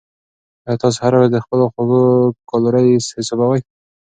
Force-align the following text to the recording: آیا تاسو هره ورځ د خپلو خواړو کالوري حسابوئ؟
آیا 0.67 0.81
تاسو 0.83 0.97
هره 1.05 1.15
ورځ 1.17 1.29
د 1.33 1.37
خپلو 1.45 1.63
خواړو 1.71 2.01
کالوري 2.49 2.85
حسابوئ؟ 3.17 3.61